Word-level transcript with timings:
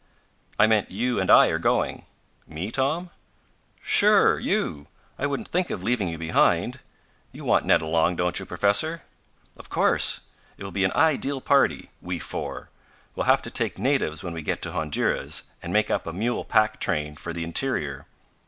'""I 0.59 0.65
meant 0.65 0.89
you 0.89 1.19
and 1.19 1.29
I 1.29 1.45
are 1.49 1.59
going." 1.59 2.05
"Me, 2.47 2.71
Tom?" 2.71 3.11
"Sure, 3.83 4.39
you! 4.39 4.87
I 5.19 5.27
wouldn't 5.27 5.49
think 5.49 5.69
of 5.69 5.83
leaving 5.83 6.09
you 6.09 6.17
behind. 6.17 6.79
You 7.31 7.43
want 7.45 7.67
Ned 7.67 7.83
along, 7.83 8.15
don't 8.15 8.39
you, 8.39 8.45
Professor?" 8.47 9.03
"Of 9.57 9.69
course. 9.69 10.21
It 10.57 10.63
will 10.63 10.71
be 10.71 10.85
an 10.85 10.91
ideal 10.93 11.39
party 11.39 11.91
we 12.01 12.17
four. 12.17 12.71
We'll 13.13 13.27
have 13.27 13.43
to 13.43 13.51
take 13.51 13.77
natives 13.77 14.23
when 14.23 14.33
we 14.33 14.41
get 14.41 14.63
to 14.63 14.71
Honduras, 14.71 15.43
and 15.61 15.71
make 15.71 15.91
up 15.91 16.07
a 16.07 16.13
mule 16.13 16.45
pack 16.45 16.79
train 16.79 17.15
for 17.15 17.31
the 17.31 17.43
interior. 17.43 18.07